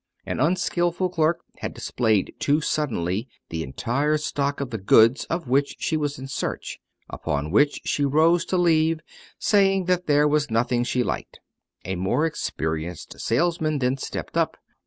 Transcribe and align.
An 0.25 0.39
unskillful 0.39 1.09
clerk 1.11 1.41
had 1.59 1.75
displayed 1.75 2.33
too 2.39 2.59
suddenly 2.59 3.27
the 3.49 3.61
entire 3.61 4.17
stock 4.17 4.59
of 4.59 4.71
the 4.71 4.79
goods 4.79 5.25
of 5.25 5.47
which 5.47 5.75
she 5.77 5.95
was 5.95 6.17
in 6.17 6.27
search; 6.27 6.79
upon 7.07 7.51
which 7.51 7.81
she 7.85 8.03
rose 8.03 8.43
to 8.45 8.57
leave, 8.57 9.01
saying 9.37 9.85
that 9.85 10.07
there 10.07 10.27
was 10.27 10.49
nothing 10.49 10.83
she 10.83 11.03
liked. 11.03 11.39
A 11.85 11.95
more 11.95 12.25
experienced 12.25 13.19
salesman 13.19 13.77
then 13.77 13.95
stepped 13.95 14.35
up. 14.35 14.57